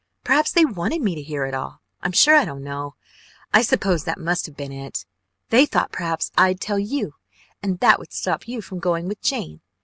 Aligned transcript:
Perhaps 0.23 0.53
they 0.53 0.65
wanted 0.65 1.03
me 1.03 1.13
to 1.13 1.21
hear 1.21 1.45
it 1.45 1.53
all; 1.53 1.79
I'm 2.01 2.11
sure 2.11 2.33
I 2.35 2.43
don't 2.43 2.63
know. 2.63 2.95
I 3.53 3.61
suppose 3.61 4.03
that 4.05 4.17
must 4.17 4.47
have 4.47 4.57
been 4.57 4.71
it. 4.71 5.05
They 5.51 5.67
thought 5.67 5.91
perhaps 5.91 6.31
I'd 6.35 6.59
tell 6.59 6.79
you 6.79 7.13
and 7.61 7.79
that 7.81 7.99
would 7.99 8.11
stop 8.11 8.47
you 8.47 8.61
from 8.61 8.79
going 8.79 9.07
with 9.07 9.21
Jane. 9.21 9.61